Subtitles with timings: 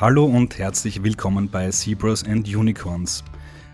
[0.00, 3.24] Hallo und herzlich willkommen bei Zebras and Unicorns.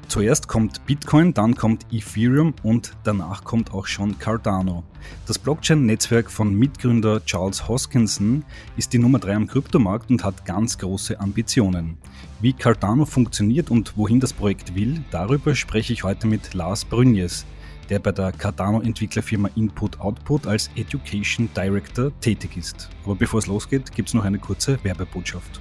[0.09, 4.85] Zuerst kommt Bitcoin, dann kommt Ethereum und danach kommt auch schon Cardano.
[5.27, 8.43] Das Blockchain-Netzwerk von Mitgründer Charles Hoskinson
[8.79, 11.99] ist die Nummer 3 am Kryptomarkt und hat ganz große Ambitionen.
[12.41, 17.45] Wie Cardano funktioniert und wohin das Projekt will, darüber spreche ich heute mit Lars Brünjes,
[17.91, 22.89] der bei der Cardano-Entwicklerfirma Input Output als Education Director tätig ist.
[23.05, 25.61] Aber bevor es losgeht, gibt es noch eine kurze Werbebotschaft.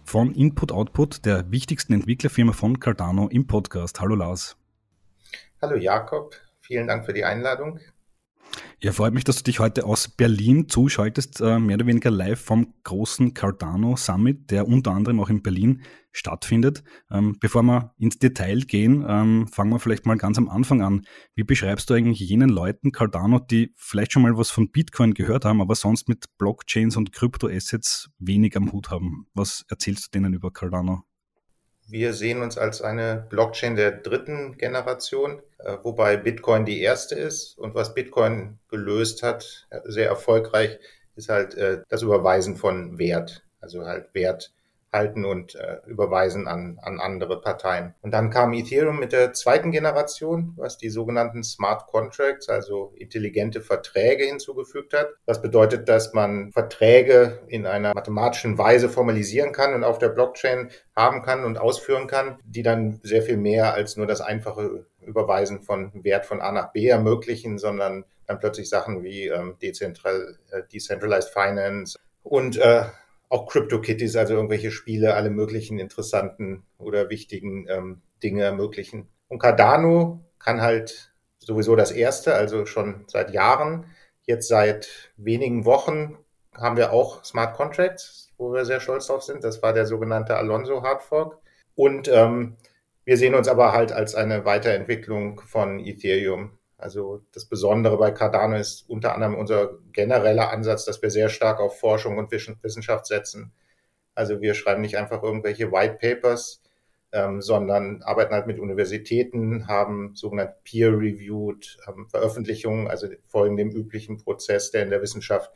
[0.11, 4.01] von Input Output, der wichtigsten Entwicklerfirma von Cardano im Podcast.
[4.01, 4.57] Hallo Lars.
[5.61, 7.79] Hallo Jakob, vielen Dank für die Einladung.
[8.83, 12.41] Ja, freut mich, dass du dich heute aus Berlin zuschaltest, äh, mehr oder weniger live
[12.41, 16.83] vom großen Cardano Summit, der unter anderem auch in Berlin stattfindet.
[17.11, 21.05] Ähm, bevor wir ins Detail gehen, ähm, fangen wir vielleicht mal ganz am Anfang an.
[21.35, 25.45] Wie beschreibst du eigentlich jenen Leuten Cardano, die vielleicht schon mal was von Bitcoin gehört
[25.45, 29.27] haben, aber sonst mit Blockchains und Kryptoassets wenig am Hut haben?
[29.35, 31.03] Was erzählst du denen über Cardano?
[31.91, 37.57] Wir sehen uns als eine Blockchain der dritten Generation, äh, wobei Bitcoin die erste ist.
[37.57, 40.79] Und was Bitcoin gelöst hat, sehr erfolgreich,
[41.17, 43.43] ist halt äh, das Überweisen von Wert.
[43.59, 44.53] Also halt Wert
[44.91, 47.93] halten und äh, überweisen an, an andere Parteien.
[48.01, 53.61] Und dann kam Ethereum mit der zweiten Generation, was die sogenannten Smart Contracts, also intelligente
[53.61, 55.09] Verträge hinzugefügt hat.
[55.25, 60.69] Was bedeutet, dass man Verträge in einer mathematischen Weise formalisieren kann und auf der Blockchain
[60.95, 65.61] haben kann und ausführen kann, die dann sehr viel mehr als nur das einfache Überweisen
[65.61, 70.61] von Wert von A nach B ermöglichen, sondern dann plötzlich Sachen wie ähm, Dezentral, äh,
[70.71, 72.83] Decentralized Finance und äh,
[73.31, 79.07] auch CryptoKitties, also irgendwelche Spiele, alle möglichen interessanten oder wichtigen ähm, Dinge ermöglichen.
[79.29, 83.85] Und Cardano kann halt sowieso das erste, also schon seit Jahren.
[84.23, 86.17] Jetzt seit wenigen Wochen
[86.53, 89.45] haben wir auch Smart Contracts, wo wir sehr stolz drauf sind.
[89.45, 91.37] Das war der sogenannte Alonso Hardfork.
[91.73, 92.57] Und ähm,
[93.05, 96.57] wir sehen uns aber halt als eine Weiterentwicklung von Ethereum.
[96.81, 101.59] Also das Besondere bei Cardano ist unter anderem unser genereller Ansatz, dass wir sehr stark
[101.59, 103.51] auf Forschung und Wissenschaft setzen.
[104.15, 106.61] Also wir schreiben nicht einfach irgendwelche White Papers,
[107.11, 114.17] ähm, sondern arbeiten halt mit Universitäten, haben sogenannte Peer-Reviewed ähm, Veröffentlichungen, also folgen dem üblichen
[114.17, 115.51] Prozess, der in der Wissenschaft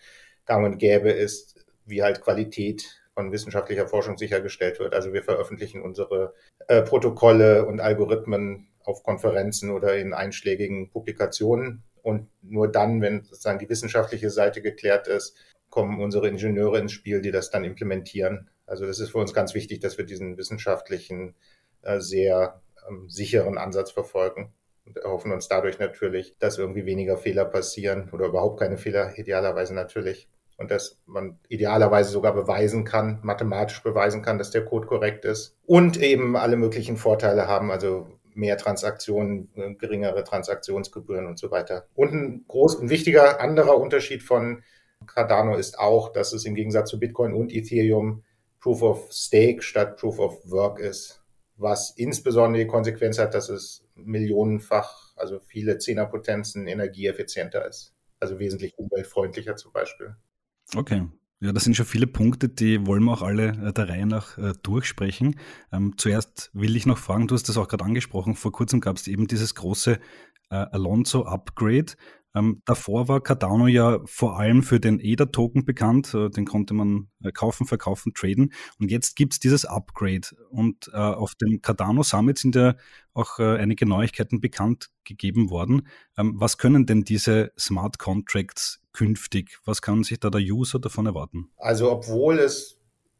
[0.45, 4.93] gang und gäbe ist, wie halt Qualität von wissenschaftlicher Forschung sichergestellt wird.
[4.93, 6.33] Also wir veröffentlichen unsere
[6.67, 11.83] äh, Protokolle und Algorithmen auf Konferenzen oder in einschlägigen Publikationen.
[12.01, 15.35] Und nur dann, wenn sozusagen die wissenschaftliche Seite geklärt ist,
[15.69, 18.49] kommen unsere Ingenieure ins Spiel, die das dann implementieren.
[18.65, 21.35] Also das ist für uns ganz wichtig, dass wir diesen wissenschaftlichen,
[21.81, 24.53] äh, sehr ähm, sicheren Ansatz verfolgen
[24.85, 29.73] und erhoffen uns dadurch natürlich, dass irgendwie weniger Fehler passieren oder überhaupt keine Fehler, idealerweise
[29.73, 30.27] natürlich.
[30.57, 35.57] Und dass man idealerweise sogar beweisen kann, mathematisch beweisen kann, dass der Code korrekt ist.
[35.65, 41.87] Und eben alle möglichen Vorteile haben, also mehr Transaktionen, äh, geringere Transaktionsgebühren und so weiter.
[41.95, 44.63] Und ein groß, ein wichtiger anderer Unterschied von
[45.05, 48.23] Cardano ist auch, dass es im Gegensatz zu Bitcoin und Ethereum
[48.59, 51.21] Proof of Stake statt Proof of Work ist,
[51.57, 57.93] was insbesondere die Konsequenz hat, dass es millionenfach, also viele Zehnerpotenzen energieeffizienter ist.
[58.19, 60.15] Also wesentlich umweltfreundlicher zum Beispiel.
[60.75, 61.07] Okay,
[61.45, 64.37] ja, das sind schon viele Punkte, die wollen wir auch alle äh, der Reihe nach
[64.37, 65.39] äh, durchsprechen.
[65.71, 68.97] Ähm, zuerst will ich noch fragen, du hast das auch gerade angesprochen, vor kurzem gab
[68.97, 69.99] es eben dieses große
[70.49, 71.93] äh, Alonso-Upgrade.
[72.35, 77.07] Ähm, davor war Cardano ja vor allem für den ADA-Token bekannt, äh, den konnte man
[77.23, 78.51] äh, kaufen, verkaufen, traden.
[78.79, 80.27] Und jetzt gibt's dieses Upgrade.
[80.49, 82.75] Und äh, auf dem Cardano Summit sind ja
[83.13, 85.87] auch äh, einige Neuigkeiten bekannt gegeben worden.
[86.17, 89.59] Ähm, was können denn diese Smart Contracts künftig?
[89.63, 91.49] Was kann sich da der User davon erwarten?
[91.55, 92.77] Also obwohl es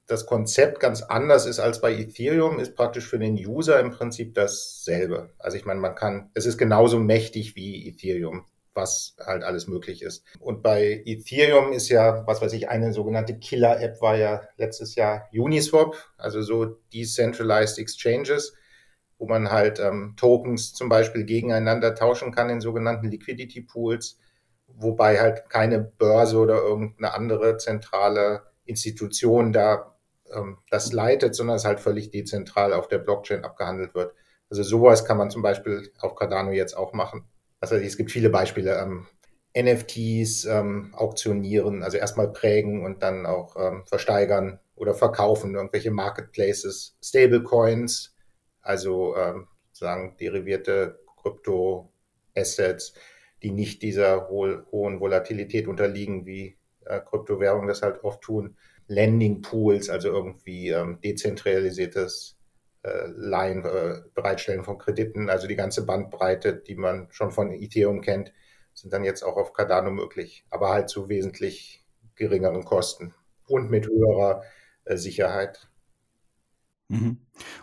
[0.08, 4.36] das Konzept ganz anders ist als bei Ethereum, ist praktisch für den User im Prinzip
[4.36, 5.34] dasselbe.
[5.40, 8.46] Also ich meine, man kann, es ist genauso mächtig wie Ethereum
[8.76, 10.24] was halt alles möglich ist.
[10.40, 15.30] Und bei Ethereum ist ja, was weiß ich, eine sogenannte Killer-App war ja letztes Jahr
[15.34, 18.54] Uniswap, also so Decentralized Exchanges,
[19.18, 24.20] wo man halt ähm, Tokens zum Beispiel gegeneinander tauschen kann in sogenannten Liquidity Pools,
[24.68, 29.96] wobei halt keine Börse oder irgendeine andere zentrale Institution da
[30.34, 34.14] ähm, das leitet, sondern es halt völlig dezentral auf der Blockchain abgehandelt wird.
[34.50, 37.26] Also sowas kann man zum Beispiel auf Cardano jetzt auch machen.
[37.72, 38.80] Also es gibt viele Beispiele.
[38.80, 39.08] Ähm,
[39.58, 46.98] NFTs ähm, auktionieren, also erstmal prägen und dann auch ähm, versteigern oder verkaufen, irgendwelche Marketplaces,
[47.02, 48.14] Stablecoins,
[48.62, 52.94] also ähm, sozusagen derivierte Krypto-Assets,
[53.42, 58.58] die nicht dieser ho hohen Volatilität unterliegen, wie äh, Kryptowährungen das halt oft tun.
[58.88, 62.35] Lending Pools, also irgendwie ähm, dezentralisiertes
[62.86, 68.02] äh, Leihen, äh, Bereitstellen von Krediten, also die ganze Bandbreite, die man schon von Ethereum
[68.02, 68.32] kennt,
[68.76, 71.84] sind dann jetzt auch auf Cardano möglich, aber halt zu wesentlich
[72.14, 73.16] geringeren Kosten
[73.48, 74.44] und mit höherer
[74.84, 75.68] äh, Sicherheit.
[76.90, 77.18] Mhm.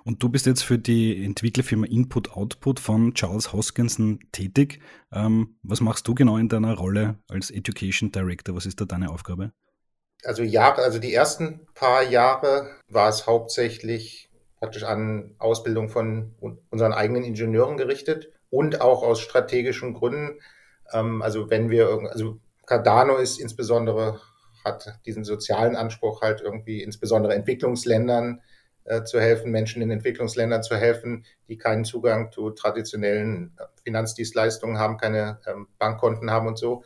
[0.04, 4.80] Und du bist jetzt für die Entwicklerfirma Input Output von Charles Hoskinson tätig.
[5.12, 8.56] Ähm, was machst du genau in deiner Rolle als Education Director?
[8.56, 9.52] Was ist da deine Aufgabe?
[10.24, 14.31] Also Jahre, also die ersten paar Jahre war es hauptsächlich
[14.62, 16.36] praktisch an Ausbildung von
[16.70, 20.38] unseren eigenen Ingenieuren gerichtet und auch aus strategischen Gründen.
[20.92, 24.20] Ähm, also wenn wir, also Cardano ist insbesondere,
[24.64, 28.40] hat diesen sozialen Anspruch halt irgendwie insbesondere Entwicklungsländern
[28.84, 34.78] äh, zu helfen, Menschen in Entwicklungsländern zu helfen, die keinen Zugang zu traditionellen äh, Finanzdienstleistungen
[34.78, 36.84] haben, keine ähm, Bankkonten haben und so.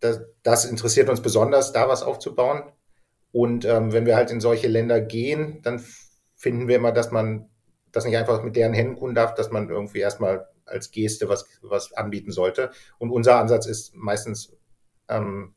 [0.00, 2.62] Das, das, interessiert uns besonders, da was aufzubauen.
[3.32, 5.78] Und ähm, wenn wir halt in solche Länder gehen, dann
[6.40, 7.50] finden wir immer, dass man
[7.92, 11.46] das nicht einfach mit deren Händen tun darf, dass man irgendwie erstmal als Geste was,
[11.60, 12.70] was anbieten sollte.
[12.98, 14.56] Und unser Ansatz ist meistens
[15.08, 15.54] ähm,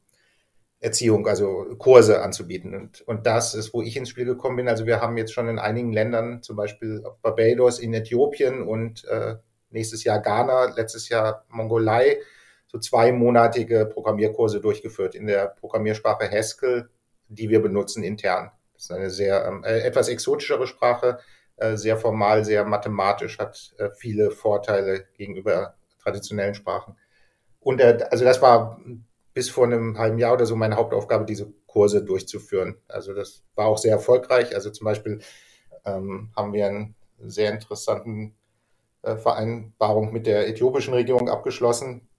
[0.81, 2.75] Erziehung, also Kurse anzubieten.
[2.75, 4.68] Und, und das ist, wo ich ins Spiel gekommen bin.
[4.68, 9.36] Also wir haben jetzt schon in einigen Ländern, zum Beispiel Barbados, in Äthiopien und äh,
[9.69, 12.18] nächstes Jahr Ghana, letztes Jahr Mongolei,
[12.68, 16.89] so zweimonatige Programmierkurse durchgeführt in der Programmiersprache Haskell,
[17.29, 18.51] die wir benutzen intern.
[18.83, 21.19] Ist eine sehr ähm, äh, etwas exotischere Sprache,
[21.56, 26.97] äh, sehr formal, sehr mathematisch, hat äh, viele Vorteile gegenüber traditionellen Sprachen.
[27.62, 28.81] Und äh, also das war
[29.33, 32.75] bis vor einem halben Jahr oder so meine Hauptaufgabe, diese Kurse durchzuführen.
[32.89, 34.53] Also das war auch sehr erfolgreich.
[34.53, 35.21] Also zum Beispiel
[35.86, 38.36] ähm, haben wir einen sehr interessanten
[39.01, 42.09] äh, Vereinbarung mit der äthiopischen Regierung abgeschlossen,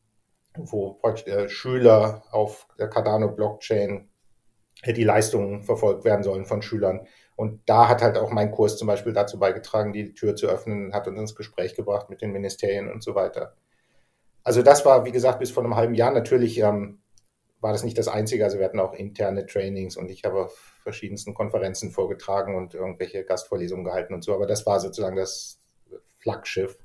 [0.56, 4.08] wo äh, Schüler auf der Cardano Blockchain
[4.92, 7.06] die Leistungen verfolgt werden sollen von Schülern.
[7.36, 10.92] Und da hat halt auch mein Kurs zum Beispiel dazu beigetragen, die Tür zu öffnen,
[10.92, 13.56] hat uns ins Gespräch gebracht mit den Ministerien und so weiter.
[14.44, 16.12] Also das war, wie gesagt, bis vor einem halben Jahr.
[16.12, 17.00] Natürlich ähm,
[17.60, 18.44] war das nicht das Einzige.
[18.44, 23.25] Also wir hatten auch interne Trainings und ich habe auf verschiedensten Konferenzen vorgetragen und irgendwelche
[23.25, 24.34] Gastvorlesungen gehalten und so.
[24.34, 25.62] Aber das war sozusagen das
[26.19, 26.78] Flaggschiff.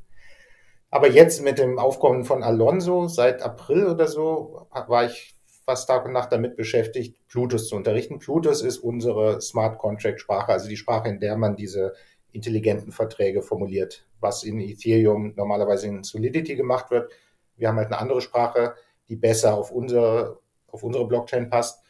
[0.89, 5.38] Aber jetzt mit dem Aufkommen von Alonso seit April oder so war ich
[5.69, 8.17] fast Tag und Nacht damit beschäftigt, Plutus zu unterrichten.
[8.17, 11.93] Plutus ist unsere Smart Contract Sprache, also die Sprache, in der man diese
[12.31, 17.11] intelligenten Verträge formuliert, was in Ethereum normalerweise in Solidity gemacht wird.
[17.55, 18.73] Wir haben halt eine andere Sprache,
[19.09, 21.83] die besser auf unsere, auf unsere Blockchain passt.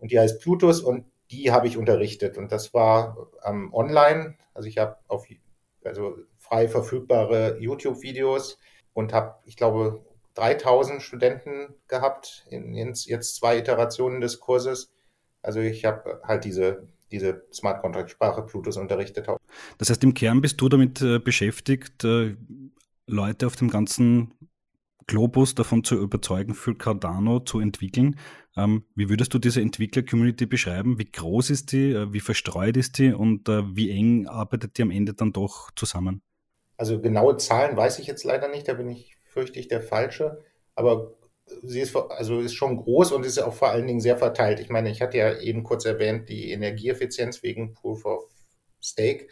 [0.00, 2.36] Und die heißt Plutus und die habe ich unterrichtet.
[2.36, 4.38] Und das war ähm, online.
[4.54, 5.28] Also ich habe auf
[5.84, 8.58] also frei verfügbare YouTube-Videos
[8.92, 10.04] und habe, ich glaube,
[10.40, 14.92] 3000 Studenten gehabt in, in jetzt zwei Iterationen des Kurses.
[15.42, 19.26] Also ich habe halt diese, diese Smart Contract Sprache Plutus unterrichtet.
[19.78, 22.36] Das heißt, im Kern bist du damit äh, beschäftigt, äh,
[23.06, 24.32] Leute auf dem ganzen
[25.06, 28.16] Globus davon zu überzeugen, für Cardano zu entwickeln.
[28.56, 30.98] Ähm, wie würdest du diese Entwickler-Community beschreiben?
[30.98, 31.92] Wie groß ist die?
[31.92, 33.12] Äh, wie verstreut ist die?
[33.12, 36.22] Und wie eng arbeitet die am Ende dann doch zusammen?
[36.76, 38.68] Also genaue Zahlen weiß ich jetzt leider nicht.
[38.68, 40.42] Da bin ich fürchte ich, der falsche.
[40.74, 41.14] Aber
[41.62, 44.60] sie ist, also ist schon groß und ist auch vor allen Dingen sehr verteilt.
[44.60, 48.24] Ich meine, ich hatte ja eben kurz erwähnt, die Energieeffizienz wegen Proof of
[48.80, 49.28] Stake.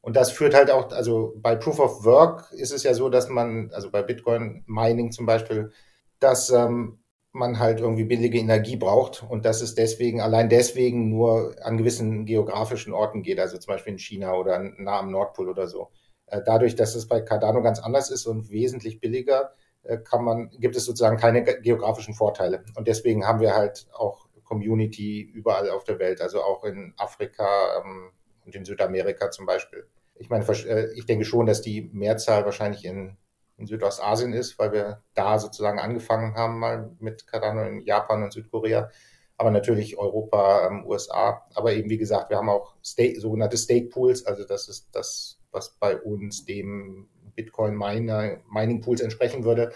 [0.00, 3.28] Und das führt halt auch, also bei Proof of Work ist es ja so, dass
[3.28, 5.72] man, also bei Bitcoin Mining zum Beispiel,
[6.20, 7.00] dass ähm,
[7.32, 12.26] man halt irgendwie billige Energie braucht und dass es deswegen, allein deswegen nur an gewissen
[12.26, 15.90] geografischen Orten geht, also zum Beispiel in China oder nah am Nordpol oder so.
[16.30, 20.50] Äh, dadurch, dass es bei Cardano ganz anders ist und wesentlich billiger, äh, kann man,
[20.50, 22.64] gibt es sozusagen keine geografischen Vorteile.
[22.76, 27.46] Und deswegen haben wir halt auch Community überall auf der Welt, also auch in Afrika
[27.78, 28.10] ähm,
[28.44, 29.86] und in Südamerika zum Beispiel.
[30.16, 33.16] Ich meine, äh, ich denke schon, dass die Mehrzahl wahrscheinlich in,
[33.56, 38.32] in Südostasien ist, weil wir da sozusagen angefangen haben mal mit Cardano in Japan und
[38.32, 38.90] Südkorea
[39.38, 41.46] aber natürlich Europa, ähm, USA.
[41.54, 45.37] Aber eben, wie gesagt, wir haben auch Stake, sogenannte Stake Pools, also das ist das
[45.50, 49.72] was bei uns dem Bitcoin Miner, Mining Pools entsprechen würde,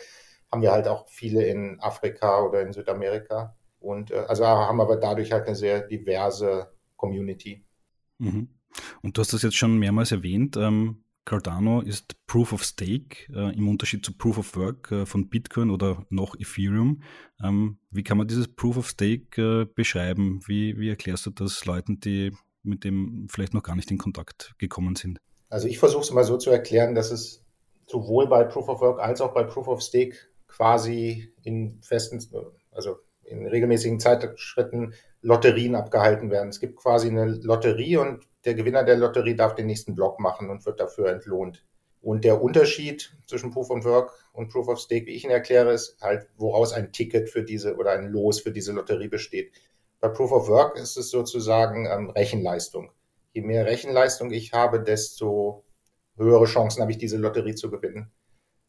[0.50, 3.56] haben wir halt auch viele in Afrika oder in Südamerika.
[3.80, 7.64] Und äh, also haben aber dadurch halt eine sehr diverse Community.
[8.18, 8.48] Mhm.
[9.02, 10.56] Und du hast das jetzt schon mehrmals erwähnt.
[10.56, 15.28] Ähm, Cardano ist Proof of Stake äh, im Unterschied zu Proof of Work äh, von
[15.28, 17.02] Bitcoin oder noch Ethereum.
[17.42, 20.40] Ähm, wie kann man dieses Proof of Stake äh, beschreiben?
[20.46, 24.54] Wie, wie erklärst du das Leuten, die mit dem vielleicht noch gar nicht in Kontakt
[24.58, 25.18] gekommen sind?
[25.52, 27.44] Also ich versuche es mal so zu erklären, dass es
[27.86, 30.16] sowohl bei Proof of Work als auch bei Proof of Stake
[30.48, 32.26] quasi in festen,
[32.70, 36.48] also in regelmäßigen Zeitschritten Lotterien abgehalten werden.
[36.48, 40.48] Es gibt quasi eine Lotterie und der Gewinner der Lotterie darf den nächsten Block machen
[40.48, 41.66] und wird dafür entlohnt.
[42.00, 45.74] Und der Unterschied zwischen Proof of Work und Proof of Stake, wie ich ihn erkläre,
[45.74, 49.52] ist halt, woraus ein Ticket für diese oder ein Los für diese Lotterie besteht.
[50.00, 52.90] Bei Proof of Work ist es sozusagen ähm, Rechenleistung.
[53.32, 55.64] Je mehr Rechenleistung ich habe, desto
[56.16, 58.10] höhere Chancen habe ich, diese Lotterie zu gewinnen.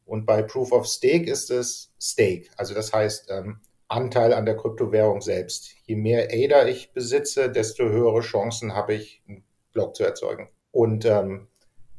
[0.05, 2.47] Und bei Proof of Stake ist es Stake.
[2.57, 5.75] Also das heißt, ähm, Anteil an der Kryptowährung selbst.
[5.85, 10.49] Je mehr ADA ich besitze, desto höhere Chancen habe ich, einen Block zu erzeugen.
[10.71, 11.47] Und ähm,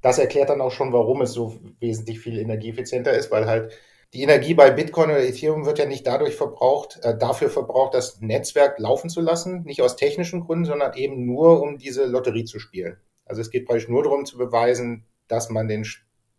[0.02, 3.73] das erklärt dann auch schon, warum es so wesentlich viel energieeffizienter ist, weil halt
[4.14, 8.21] die Energie bei Bitcoin oder Ethereum wird ja nicht dadurch verbraucht, äh, dafür verbraucht, das
[8.21, 12.61] Netzwerk laufen zu lassen, nicht aus technischen Gründen, sondern eben nur, um diese Lotterie zu
[12.61, 12.97] spielen.
[13.25, 15.85] Also es geht praktisch nur darum zu beweisen, dass man den,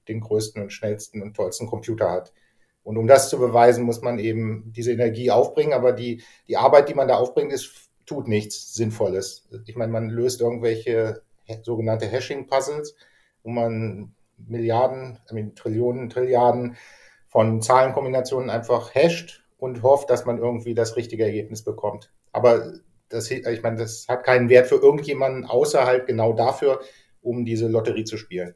[0.08, 2.32] den größten und schnellsten und tollsten Computer hat.
[2.84, 5.74] Und um das zu beweisen, muss man eben diese Energie aufbringen.
[5.74, 9.50] Aber die, die Arbeit, die man da aufbringt, ist, tut nichts Sinnvolles.
[9.66, 11.24] Ich meine, man löst irgendwelche
[11.64, 12.96] sogenannte Hashing-Puzzles,
[13.44, 16.78] wo man Milliarden, I mean, Trillionen, Trilliarden
[17.36, 22.10] von Zahlenkombinationen einfach hasht und hofft, dass man irgendwie das richtige Ergebnis bekommt.
[22.32, 22.76] Aber
[23.10, 26.80] das, ich meine, das hat keinen Wert für irgendjemanden, außer halt genau dafür,
[27.22, 28.56] um diese Lotterie zu spielen.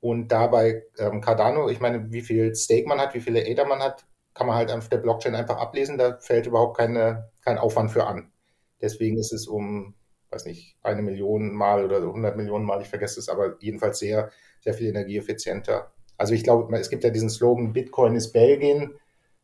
[0.00, 3.80] Und dabei ähm, Cardano, ich meine, wie viel Stake man hat, wie viele Ether man
[3.80, 5.98] hat, kann man halt auf der Blockchain einfach ablesen.
[5.98, 8.32] Da fällt überhaupt keine, kein Aufwand für an.
[8.80, 9.94] Deswegen ist es um,
[10.30, 14.30] weiß nicht, eine Million Mal oder 100 Millionen Mal, ich vergesse es, aber jedenfalls sehr,
[14.62, 15.92] sehr viel energieeffizienter.
[16.18, 18.92] Also ich glaube, es gibt ja diesen Slogan, Bitcoin ist Belgien,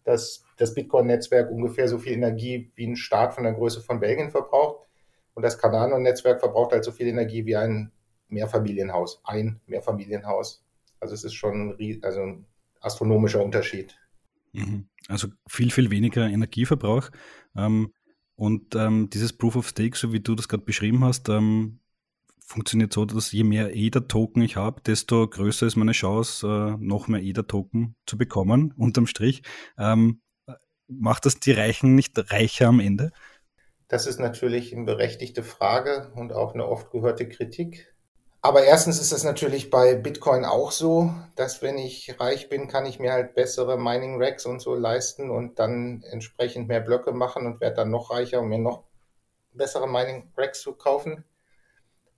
[0.02, 4.30] dass das Bitcoin-Netzwerk ungefähr so viel Energie wie ein Staat von der Größe von Belgien
[4.30, 4.86] verbraucht.
[5.34, 7.90] Und das Cardano-Netzwerk verbraucht halt so viel Energie wie ein
[8.28, 10.64] Mehrfamilienhaus, ein Mehrfamilienhaus.
[11.00, 12.46] Also es ist schon ein, also ein
[12.80, 13.96] astronomischer Unterschied.
[14.52, 14.88] Mhm.
[15.08, 17.10] Also viel, viel weniger Energieverbrauch.
[17.56, 17.92] Ähm,
[18.36, 21.78] und ähm, dieses Proof of Stake, so wie du das gerade beschrieben hast, ähm,
[22.44, 27.08] funktioniert so, dass je mehr ETher-Token ich habe, desto größer ist meine Chance, äh, noch
[27.08, 29.42] mehr ETher-Token zu bekommen, unterm Strich.
[30.86, 33.10] macht das die Reichen nicht reicher am Ende?
[33.88, 37.94] Das ist natürlich eine berechtigte Frage und auch eine oft gehörte Kritik.
[38.44, 42.84] Aber erstens ist es natürlich bei Bitcoin auch so, dass wenn ich reich bin, kann
[42.84, 47.46] ich mir halt bessere Mining Racks und so leisten und dann entsprechend mehr Blöcke machen
[47.46, 48.84] und werde dann noch reicher, um mir noch
[49.52, 51.24] bessere Mining Racks zu kaufen.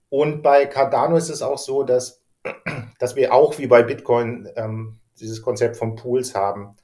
[0.08, 2.22] Und bei Cardano ist es auch so, dass,
[2.98, 6.76] dass wir auch wie bei Bitcoin ähm, dieses Konzept von Pools haben.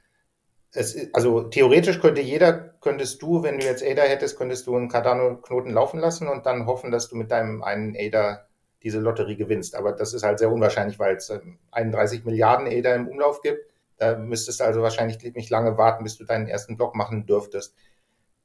[0.75, 4.89] Es, also theoretisch könnte jeder, könntest du, wenn du jetzt ADA hättest, könntest du einen
[4.89, 8.47] Cardano-Knoten laufen lassen und dann hoffen, dass du mit deinem einen ADA
[8.83, 9.75] diese Lotterie gewinnst.
[9.75, 11.33] Aber das ist halt sehr unwahrscheinlich, weil es
[11.71, 13.61] 31 ähm, Milliarden Ether im Umlauf gibt.
[13.99, 17.77] Da müsstest du also wahrscheinlich nicht lange warten, bis du deinen ersten Block machen dürftest.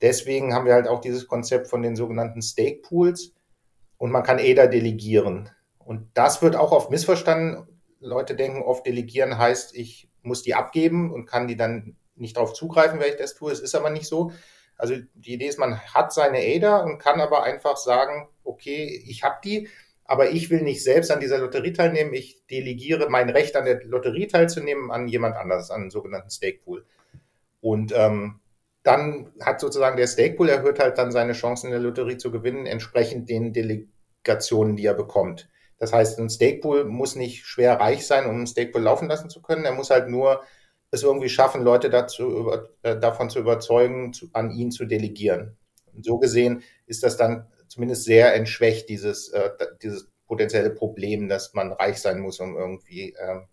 [0.01, 3.33] Deswegen haben wir halt auch dieses Konzept von den sogenannten Stake Pools
[3.97, 5.49] und man kann Ether delegieren.
[5.79, 7.67] Und das wird auch oft missverstanden.
[7.99, 12.53] Leute denken oft, delegieren heißt, ich muss die abgeben und kann die dann nicht darauf
[12.53, 13.51] zugreifen, wenn ich das tue.
[13.51, 14.31] Es ist aber nicht so.
[14.77, 19.23] Also die Idee ist, man hat seine Ether und kann aber einfach sagen, okay, ich
[19.23, 19.69] habe die,
[20.03, 22.13] aber ich will nicht selbst an dieser Lotterie teilnehmen.
[22.13, 26.59] Ich delegiere mein Recht an der Lotterie teilzunehmen an jemand anderes, an einen sogenannten Stake
[26.63, 26.85] Pool.
[27.59, 28.39] Und ähm,
[28.83, 32.31] dann hat sozusagen der Stake Pool erhöht halt dann seine Chancen in der Lotterie zu
[32.31, 35.49] gewinnen, entsprechend den Delegationen, die er bekommt.
[35.77, 39.07] Das heißt, ein Stake Pool muss nicht schwer reich sein, um einen Stake Pool laufen
[39.07, 39.65] lassen zu können.
[39.65, 40.41] Er muss halt nur
[40.91, 45.57] es irgendwie schaffen, Leute dazu, äh, davon zu überzeugen, zu, an ihn zu delegieren.
[45.93, 49.49] Und so gesehen ist das dann zumindest sehr entschwächt, dieses, äh,
[49.81, 53.47] dieses potenzielle Problem, dass man reich sein muss, um irgendwie ähm,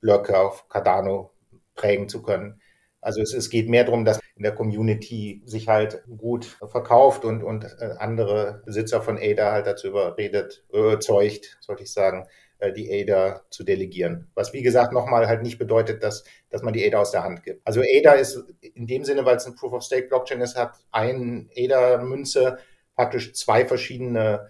[0.00, 1.32] Blöcke auf Cardano
[1.74, 2.60] prägen zu können.
[3.04, 7.42] Also es, es geht mehr darum, dass in der Community sich halt gut verkauft und,
[7.42, 12.26] und äh, andere Besitzer von ADA halt dazu überredet, überzeugt, sollte ich sagen,
[12.58, 14.30] äh, die ADA zu delegieren.
[14.34, 17.42] Was wie gesagt nochmal halt nicht bedeutet, dass, dass man die ADA aus der Hand
[17.42, 17.60] gibt.
[17.66, 20.72] Also ADA ist in dem Sinne, weil es ein Proof of Stake Blockchain ist, hat
[20.90, 22.56] ein ADA-Münze
[22.96, 24.48] praktisch zwei verschiedene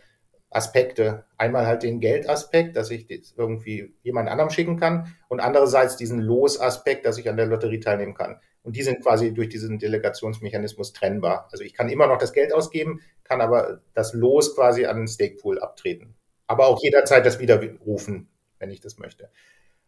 [0.54, 1.24] Aspekte.
[1.36, 6.20] Einmal halt den Geldaspekt, dass ich das irgendwie jemand anderem schicken kann und andererseits diesen
[6.20, 8.40] Losaspekt, dass ich an der Lotterie teilnehmen kann.
[8.62, 11.48] Und die sind quasi durch diesen Delegationsmechanismus trennbar.
[11.52, 15.08] Also ich kann immer noch das Geld ausgeben, kann aber das Los quasi an den
[15.08, 16.14] Stakepool abtreten.
[16.46, 19.30] aber auch jederzeit das widerrufen, wenn ich das möchte.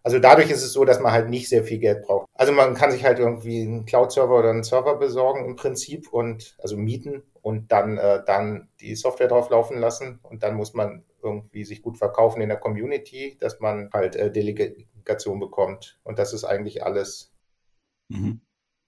[0.02, 2.28] Also dadurch ist es so, dass man halt nicht sehr viel Geld braucht.
[2.34, 6.56] Also man kann sich halt irgendwie einen Cloud-Server oder einen Server besorgen im Prinzip und
[6.62, 10.18] also mieten und dann, äh, dann die Software drauf laufen lassen.
[10.24, 14.32] Und dann muss man irgendwie sich gut verkaufen in der Community, dass man halt äh,
[14.32, 16.00] Delegation bekommt.
[16.02, 17.32] Und das ist eigentlich alles.
[18.08, 18.40] Mhm.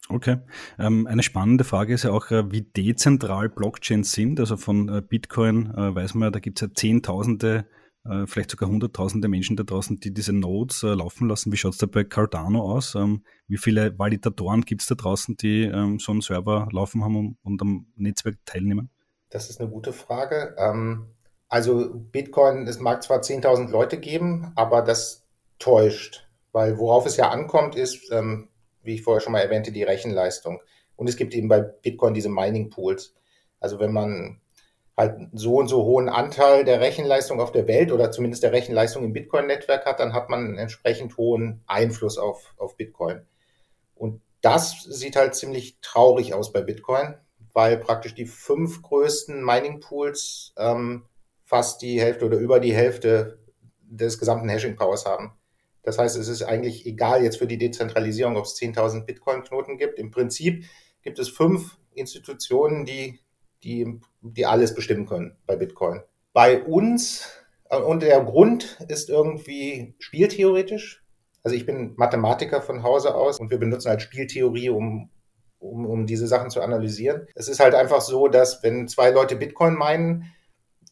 [0.09, 0.39] Okay.
[0.77, 4.41] Ähm, eine spannende Frage ist ja auch, äh, wie dezentral Blockchains sind.
[4.41, 7.65] Also von äh, Bitcoin äh, weiß man ja, da gibt es ja Zehntausende
[8.09, 11.53] äh, vielleicht sogar hunderttausende Menschen da draußen, die diese Nodes äh, laufen lassen.
[11.53, 12.95] Wie schaut es da bei Cardano aus?
[12.95, 17.17] Ähm, wie viele Validatoren gibt es da draußen, die ähm, so einen Server laufen haben
[17.17, 18.91] und, und, am Netzwerk teilnehmen?
[19.31, 20.55] Das ist eine gute Frage.
[20.59, 21.09] Ähm,
[21.49, 25.27] also Bitcoin, es mag zwar 10.000 Leute geben, aber das
[25.59, 28.49] täuscht, weil worauf es ja ankommt, ist, ähm,
[28.83, 30.61] wie ich vorher schon mal erwähnte, die Rechenleistung.
[30.97, 33.15] Und es gibt eben bei Bitcoin diese Mining Pools.
[33.61, 34.41] Also wenn man
[34.99, 39.05] halt so und so hohen Anteil der Rechenleistung auf der Welt oder zumindest der Rechenleistung
[39.05, 43.23] im Bitcoin-Netzwerk hat, dann hat man einen entsprechend hohen Einfluss auf, auf Bitcoin.
[43.95, 47.15] Und das sieht halt ziemlich traurig aus bei Bitcoin,
[47.53, 51.07] weil praktisch die fünf größten Mining-Pools ähm,
[51.45, 53.39] fast die Hälfte oder über die Hälfte
[53.83, 55.33] des gesamten Hashing-Powers haben.
[55.85, 59.97] Das heißt, es ist eigentlich egal jetzt für die Dezentralisierung, ob es 10.000 Bitcoin-Knoten gibt.
[60.01, 60.65] Im Prinzip
[61.03, 63.21] gibt es fünf Institutionen, die
[63.65, 66.03] die, die alles bestimmen können bei Bitcoin.
[66.33, 67.29] Bei uns,
[67.71, 71.05] äh, und der Grund ist irgendwie spieltheoretisch.
[71.43, 75.11] Also ich bin Mathematiker von Hause aus und wir benutzen halt Spieltheorie, um,
[75.59, 77.27] um, um diese Sachen zu analysieren.
[77.35, 80.33] Es ist halt einfach so, dass wenn zwei Leute Bitcoin meinen,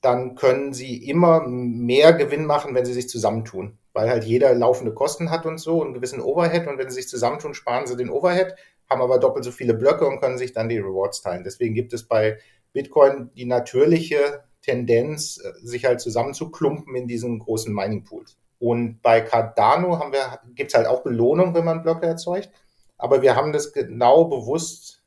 [0.02, 3.78] dann können sie immer mehr Gewinn machen, wenn sie sich zusammentun.
[3.92, 6.66] Weil halt jeder laufende Kosten hat und so, einen gewissen Overhead.
[6.68, 8.54] Und wenn sie sich zusammentun, sparen sie den Overhead,
[8.88, 11.44] haben aber doppelt so viele Blöcke und können sich dann die Rewards teilen.
[11.44, 12.38] Deswegen gibt es bei
[12.76, 18.36] Bitcoin die natürliche Tendenz, äh, sich halt zusammenzuklumpen in diesen großen Mining Pools.
[18.58, 19.98] Und bei Cardano
[20.54, 22.50] gibt es halt auch Belohnung, wenn man Blöcke erzeugt.
[22.98, 25.02] Aber wir haben das genau bewusst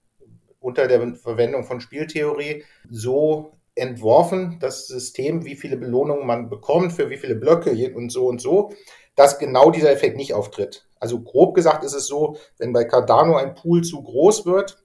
[0.59, 7.09] unter der Verwendung von Spieltheorie so entworfen, das System, wie viele Belohnungen man bekommt, für
[7.09, 8.71] wie viele Blöcke und so und so,
[9.15, 10.87] dass genau dieser Effekt nicht auftritt.
[10.99, 14.83] Also grob gesagt ist es so, wenn bei Cardano ein Pool zu groß wird,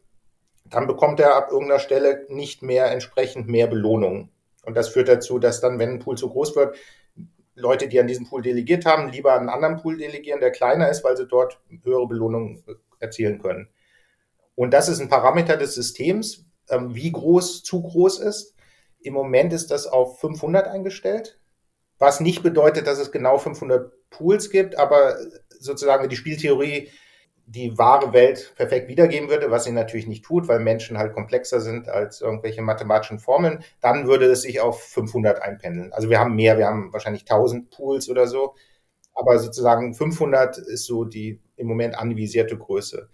[0.65, 4.31] dann bekommt er ab irgendeiner Stelle nicht mehr entsprechend mehr Belohnung.
[4.65, 6.77] Und das führt dazu, dass dann, wenn ein Pool zu groß wird,
[7.55, 10.89] Leute, die an diesem Pool delegiert haben, lieber an einen anderen Pool delegieren, der kleiner
[10.89, 12.65] ist, weil sie dort höhere Belohnungen
[12.99, 13.69] erzielen können.
[14.57, 18.55] Und das ist ein Parameter des Systems, ähm, wie groß zu groß ist.
[19.01, 21.39] Im Moment ist das auf 500 eingestellt,
[21.99, 25.17] was nicht bedeutet, dass es genau 500 Pools gibt, aber
[25.59, 26.91] sozusagen die Spieltheorie
[27.47, 31.61] die wahre Welt perfekt wiedergeben würde, was sie natürlich nicht tut, weil Menschen halt komplexer
[31.61, 35.93] sind als irgendwelche mathematischen Formeln, dann würde es sich auf 500 einpendeln.
[35.93, 38.55] Also wir haben mehr, wir haben wahrscheinlich 1000 Pools oder so,
[39.15, 43.09] aber sozusagen 500 ist so die im Moment anvisierte Größe.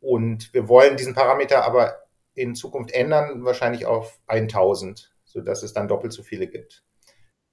[0.00, 2.02] Und wir wollen diesen Parameter aber
[2.34, 6.84] in Zukunft ändern, wahrscheinlich auf 1000, sodass es dann doppelt so viele gibt.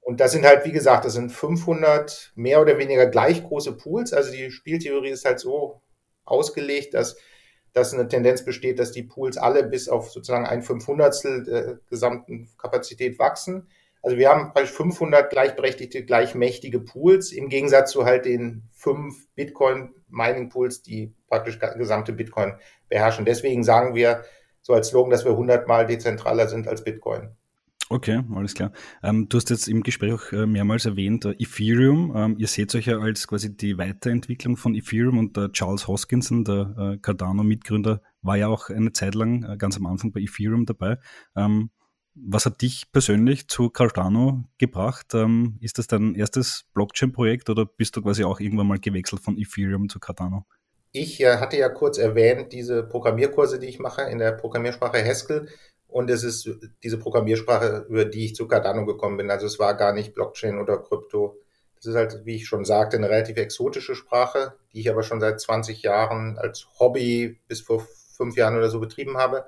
[0.02, 4.12] Und das sind halt, wie gesagt, das sind 500 mehr oder weniger gleich große Pools.
[4.14, 5.82] Also die Spieltheorie ist halt so
[6.30, 7.18] ausgelegt, dass,
[7.74, 12.50] dass eine Tendenz besteht, dass die Pools alle bis auf sozusagen ein Fünfhundertstel der gesamten
[12.58, 13.68] Kapazität wachsen.
[14.02, 20.84] Also wir haben praktisch 500 gleichberechtigte, gleichmächtige Pools im Gegensatz zu halt den fünf Bitcoin-Mining-Pools,
[20.84, 22.54] die praktisch gesamte Bitcoin
[22.88, 23.26] beherrschen.
[23.26, 24.24] Deswegen sagen wir
[24.62, 27.36] so als Slogan, dass wir 100 mal dezentraler sind als Bitcoin.
[27.92, 28.72] Okay, alles klar.
[29.02, 32.14] Ähm, du hast jetzt im Gespräch auch äh, mehrmals erwähnt, äh, Ethereum.
[32.16, 36.44] Ähm, ihr seht euch ja als quasi die Weiterentwicklung von Ethereum und der Charles Hoskinson,
[36.44, 40.68] der äh, Cardano-Mitgründer, war ja auch eine Zeit lang äh, ganz am Anfang bei Ethereum
[40.68, 41.00] dabei.
[41.36, 41.72] Ähm,
[42.14, 45.16] was hat dich persönlich zu Cardano gebracht?
[45.16, 49.36] Ähm, ist das dein erstes Blockchain-Projekt oder bist du quasi auch irgendwann mal gewechselt von
[49.36, 50.46] Ethereum zu Cardano?
[50.92, 55.48] Ich äh, hatte ja kurz erwähnt, diese Programmierkurse, die ich mache in der Programmiersprache Haskell,
[55.90, 56.50] und es ist
[56.84, 59.32] diese Programmiersprache, über die ich zu Cardano gekommen bin.
[59.32, 61.38] Also es war gar nicht Blockchain oder Krypto.
[61.76, 65.20] Das ist halt, wie ich schon sagte, eine relativ exotische Sprache, die ich aber schon
[65.20, 69.46] seit 20 Jahren als Hobby bis vor fünf Jahren oder so betrieben habe.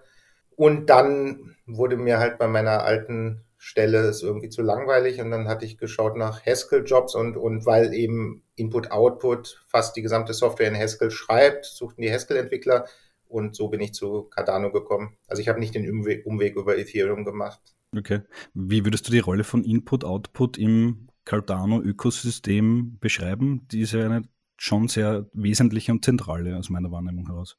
[0.56, 5.48] Und dann wurde mir halt bei meiner alten Stelle es irgendwie zu langweilig und dann
[5.48, 10.76] hatte ich geschaut nach Haskell-Jobs und, und weil eben Input-Output fast die gesamte Software in
[10.76, 12.86] Haskell schreibt, suchten die Haskell-Entwickler
[13.32, 15.18] und so bin ich zu Cardano gekommen.
[15.28, 17.60] Also ich habe nicht den Umweg, Umweg über Ethereum gemacht.
[17.96, 18.22] Okay.
[18.54, 23.68] Wie würdest du die Rolle von Input-Output im Cardano-Ökosystem beschreiben?
[23.72, 24.24] Die ist ja eine
[24.58, 27.58] schon sehr wesentliche und zentrale aus meiner Wahrnehmung heraus.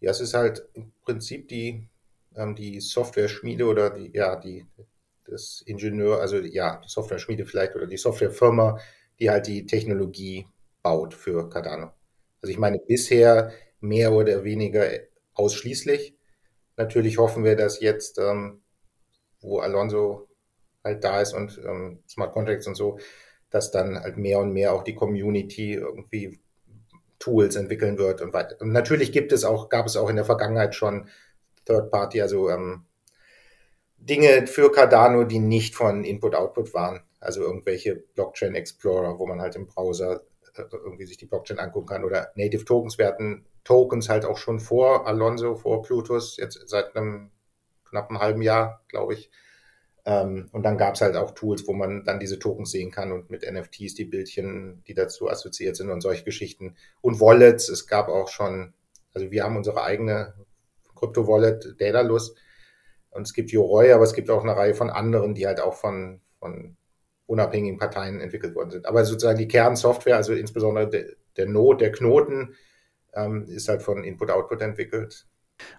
[0.00, 1.88] Ja, es ist halt im Prinzip die,
[2.34, 4.66] ähm, die Software-Schmiede oder die, ja, die,
[5.24, 8.78] das Ingenieur, also ja, die Software-Schmiede vielleicht oder die Softwarefirma,
[9.20, 10.46] die halt die Technologie
[10.82, 11.92] baut für Cardano.
[12.40, 14.88] Also ich meine, bisher mehr oder weniger
[15.34, 16.16] ausschließlich.
[16.76, 18.62] Natürlich hoffen wir, dass jetzt, ähm,
[19.40, 20.28] wo Alonso
[20.82, 22.98] halt da ist und ähm, Smart Contracts und so,
[23.50, 26.40] dass dann halt mehr und mehr auch die Community irgendwie
[27.18, 28.56] Tools entwickeln wird und weiter.
[28.60, 31.08] Und natürlich gibt es auch, gab es auch in der Vergangenheit schon
[31.64, 32.86] Third Party, also ähm,
[33.96, 37.02] Dinge für Cardano, die nicht von Input-Output waren.
[37.20, 40.22] Also irgendwelche Blockchain Explorer, wo man halt im Browser
[40.56, 42.98] irgendwie sich die Blockchain angucken kann oder Native Tokens.
[42.98, 43.16] Wir
[43.64, 47.30] Tokens halt auch schon vor Alonso, vor Plutus, jetzt seit einem
[47.84, 49.30] knappen halben Jahr, glaube ich.
[50.04, 53.12] Ähm, und dann gab es halt auch Tools, wo man dann diese Tokens sehen kann
[53.12, 56.74] und mit NFTs die Bildchen, die dazu assoziiert sind und solche Geschichten.
[57.00, 58.74] Und Wallets, es gab auch schon,
[59.14, 60.34] also wir haben unsere eigene
[60.96, 62.34] Krypto-Wallet, Daedalus,
[63.10, 65.74] und es gibt Yoroi, aber es gibt auch eine Reihe von anderen, die halt auch
[65.74, 66.76] von, von
[67.26, 68.86] unabhängigen Parteien entwickelt worden sind.
[68.86, 71.06] Aber sozusagen die Kernsoftware, also insbesondere der,
[71.36, 72.54] der Node, der Knoten,
[73.14, 75.26] ähm, ist halt von Input-Output entwickelt.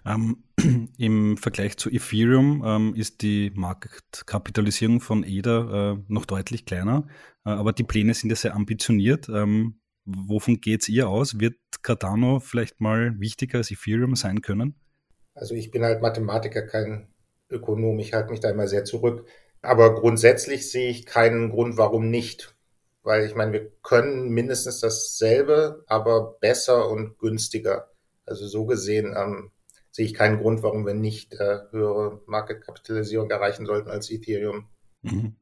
[0.06, 0.44] Ähm,
[0.98, 7.06] Im Vergleich zu Ethereum ähm, ist die Marktkapitalisierung von EDA äh, noch deutlich kleiner,
[7.44, 9.28] äh, aber die Pläne sind ja sehr ambitioniert.
[9.28, 11.38] Ähm, wovon geht es ihr aus?
[11.38, 14.74] Wird Cardano vielleicht mal wichtiger als Ethereum sein können?
[15.34, 17.08] Also ich bin halt Mathematiker, kein
[17.50, 17.98] Ökonom.
[17.98, 19.26] Ich halte mich da immer sehr zurück.
[19.64, 22.54] Aber grundsätzlich sehe ich keinen Grund, warum nicht.
[23.02, 27.90] Weil ich meine, wir können mindestens dasselbe, aber besser und günstiger.
[28.26, 29.50] Also so gesehen ähm,
[29.90, 34.68] sehe ich keinen Grund, warum wir nicht äh, höhere Marketkapitalisierung erreichen sollten als Ethereum.
[35.02, 35.36] Mhm.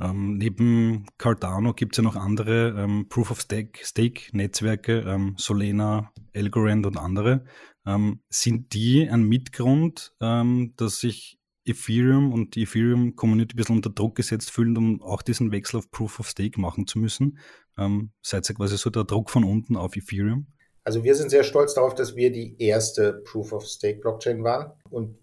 [0.00, 7.44] Ähm, neben Cardano gibt es ja noch andere ähm, Proof-of-Stake-Netzwerke, ähm, Solena, Algorand und andere.
[7.86, 11.37] Ähm, sind die ein Mitgrund, ähm, dass sich
[11.72, 15.90] Ethereum und die Ethereum-Community ein bisschen unter Druck gesetzt fühlen, um auch diesen Wechsel auf
[15.90, 17.38] Proof-of-Stake machen zu müssen?
[17.76, 20.46] Ähm, seid ihr quasi so der Druck von unten auf Ethereum?
[20.84, 24.72] Also wir sind sehr stolz darauf, dass wir die erste Proof-of-Stake-Blockchain waren.
[24.88, 25.18] Und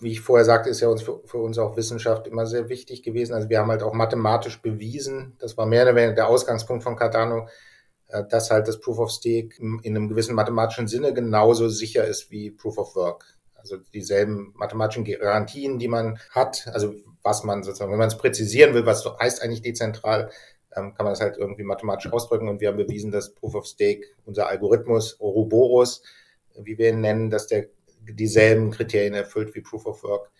[0.00, 3.02] wie ich vorher sagte, ist ja uns für, für, uns auch Wissenschaft immer sehr wichtig
[3.02, 3.34] gewesen.
[3.34, 6.96] Also wir haben halt auch mathematisch bewiesen, das war mehr oder weniger der Ausgangspunkt von
[6.96, 7.48] Cardano,
[8.06, 12.30] äh, dass halt das Proof of Stake in einem gewissen mathematischen Sinne genauso sicher ist
[12.30, 13.37] wie Proof of Work.
[13.70, 18.74] Also dieselben mathematischen Garantien, die man hat, also was man sozusagen, wenn man es präzisieren
[18.74, 20.30] will, was heißt eigentlich dezentral,
[20.74, 22.48] ähm, kann man das halt irgendwie mathematisch ausdrücken.
[22.48, 26.02] Und wir haben bewiesen, dass Proof of Stake, unser Algorithmus Ouroboros,
[26.62, 27.66] wie wir ihn nennen, dass der
[28.00, 30.30] dieselben Kriterien erfüllt wie Proof of Work.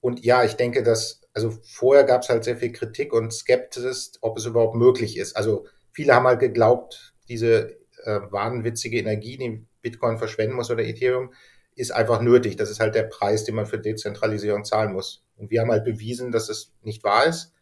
[0.00, 4.12] Und ja, ich denke, dass, also vorher gab es halt sehr viel Kritik und Skepsis,
[4.20, 5.36] ob es überhaupt möglich ist.
[5.36, 11.32] Also viele haben halt geglaubt, diese äh, wahnwitzige Energie, die Bitcoin verschwenden muss oder Ethereum,
[11.76, 12.56] ist einfach nötig.
[12.56, 15.24] Das ist halt der Preis, den man für Dezentralisierung zahlen muss.
[15.36, 17.52] Und wir haben halt bewiesen, dass es nicht wahr ist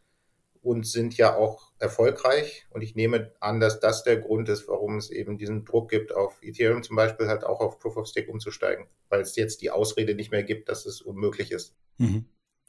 [0.63, 2.67] und sind ja auch erfolgreich.
[2.71, 6.15] Und ich nehme an, dass das der Grund ist, warum es eben diesen Druck gibt,
[6.15, 9.71] auf Ethereum zum Beispiel halt auch auf Proof of Stake umzusteigen, weil es jetzt die
[9.71, 11.75] Ausrede nicht mehr gibt, dass es unmöglich ist.
[11.99, 12.25] Mhm.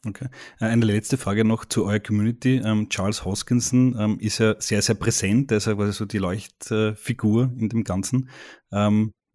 [0.06, 0.28] Okay.
[0.60, 2.60] Äh, eine letzte Frage noch zu eurer Community.
[2.64, 5.50] Ähm, Charles Hoskinson ähm, ist ja sehr, sehr präsent.
[5.50, 8.28] Er ist ja quasi so die Leuchtfigur in dem Ganzen.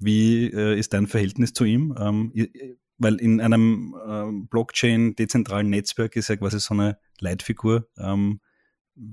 [0.02, 1.96] Wie äh, ist dein Verhältnis zu ihm?
[2.00, 2.34] Ähm,
[2.98, 7.88] weil in einem ähm, Blockchain dezentralen Netzwerk ist er quasi so eine Leitfigur.
[7.98, 8.42] Ähm,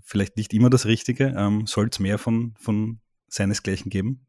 [0.02, 1.34] vielleicht nicht immer das Richtige.
[1.36, 4.26] Ähm, Soll es mehr von, von seinesgleichen geben?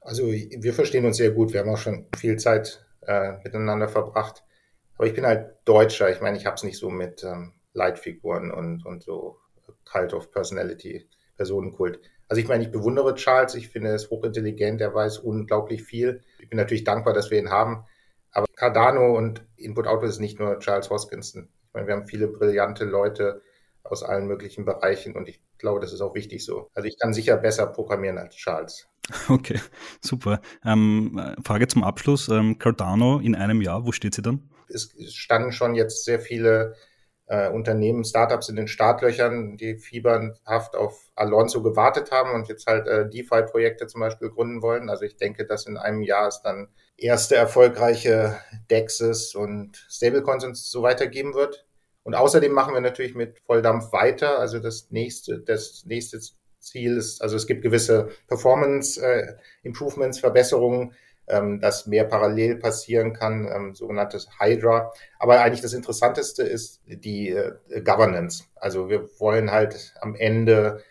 [0.00, 1.52] Also wir verstehen uns sehr gut.
[1.52, 4.44] Wir haben auch schon viel Zeit äh, miteinander verbracht.
[4.96, 6.10] Aber ich bin halt Deutscher.
[6.12, 9.38] Ich meine, ich habe es nicht so mit ähm, Leitfiguren und, und so
[9.84, 12.00] Cult of Personality, Personenkult.
[12.30, 13.54] Also ich meine, ich bewundere Charles.
[13.56, 14.80] Ich finde, er ist hochintelligent.
[14.80, 16.22] Er weiß unglaublich viel.
[16.38, 17.84] Ich bin natürlich dankbar, dass wir ihn haben.
[18.30, 21.48] Aber Cardano und Input-Output ist nicht nur Charles Hoskinson.
[21.66, 23.42] Ich meine, wir haben viele brillante Leute,
[23.82, 26.70] aus allen möglichen Bereichen und ich glaube, das ist auch wichtig so.
[26.74, 28.86] Also ich kann sicher besser programmieren als Charles.
[29.28, 29.58] Okay,
[30.00, 30.40] super.
[30.64, 32.28] Ähm, Frage zum Abschluss.
[32.28, 34.48] Ähm, Cardano in einem Jahr, wo steht sie dann?
[34.68, 36.76] Es standen schon jetzt sehr viele
[37.30, 42.88] äh, Unternehmen, Startups in den Startlöchern, die fieberhaft auf Alonso gewartet haben und jetzt halt
[42.88, 44.90] äh, DeFi-Projekte zum Beispiel gründen wollen.
[44.90, 48.36] Also ich denke, dass in einem Jahr es dann erste erfolgreiche
[48.68, 51.64] DEXs und Stablecoins und so weiter geben wird.
[52.02, 54.40] Und außerdem machen wir natürlich mit Volldampf weiter.
[54.40, 56.18] Also das nächste, das nächste
[56.58, 59.36] Ziel ist, also es gibt gewisse Performance äh,
[60.18, 60.94] Verbesserungen,
[61.30, 64.92] ähm, dass mehr parallel passieren kann, ähm, sogenanntes Hydra.
[65.18, 68.44] Aber eigentlich das Interessanteste ist die äh, Governance.
[68.56, 70.82] Also wir wollen halt am Ende,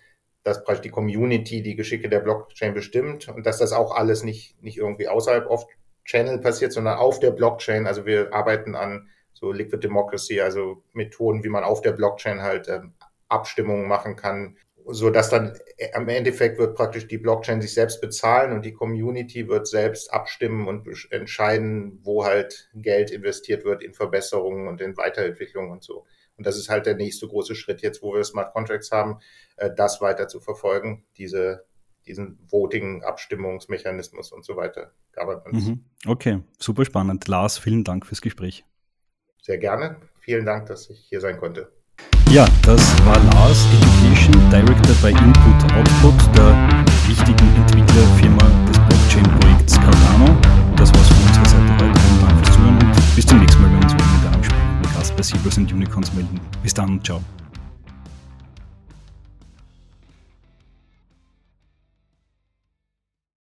[0.44, 4.62] dass praktisch die Community die Geschicke der Blockchain bestimmt und dass das auch alles nicht,
[4.64, 5.68] nicht irgendwie außerhalb off
[6.06, 7.86] Channel passiert, sondern auf der Blockchain.
[7.86, 12.68] Also wir arbeiten an so Liquid Democracy, also Methoden, wie man auf der Blockchain halt
[12.68, 12.94] ähm,
[13.28, 14.58] Abstimmungen machen kann,
[14.92, 18.74] so dass dann äh, am Endeffekt wird praktisch die Blockchain sich selbst bezahlen und die
[18.74, 24.98] Community wird selbst abstimmen und entscheiden, wo halt Geld investiert wird in Verbesserungen und in
[24.98, 26.06] Weiterentwicklung und so.
[26.38, 29.20] Und das ist halt der nächste große Schritt jetzt, wo wir Smart Contracts haben,
[29.58, 31.66] äh, das weiter zu verfolgen, diese,
[32.08, 35.72] diesen Voting, Abstimmungsmechanismus und so weiter, Governance.
[35.72, 35.86] Mhm.
[36.06, 37.28] Okay, super spannend.
[37.28, 38.64] Lars, vielen Dank fürs Gespräch.
[39.42, 39.98] Sehr gerne.
[40.22, 41.72] Vielen Dank, dass ich hier sein konnte.
[42.30, 43.66] Ja, das war Lars,
[44.30, 46.56] Education Director bei Input Output, der
[47.08, 50.38] wichtigen Entwicklerfirma des Blockchain-Projekts Cardano.
[50.76, 52.00] Das war's von unserer Seite heute.
[52.00, 55.16] Vielen Dank fürs Zuhören und bis zum nächsten Mal, wenn uns wieder mit spannenden Gast
[55.16, 56.40] bei Silvers and Unicorns melden.
[56.62, 57.22] Bis dann, ciao.